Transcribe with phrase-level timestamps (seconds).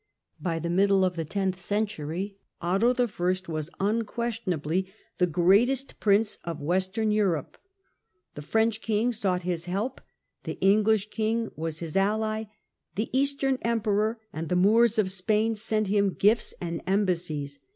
[0.41, 3.35] By the middle of the tenth century Otto I.
[3.51, 7.55] was un questionably the greatest prince of western Europe.
[8.33, 10.01] The French king sought his help;
[10.43, 12.45] the English king was his ally;
[12.95, 17.59] the eastern Emperor and the Moors of Spain sent him gifts and embassies.